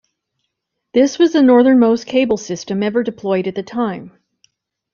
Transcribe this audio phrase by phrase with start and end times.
[0.95, 4.17] This was the northern most cable system ever deployed at the time.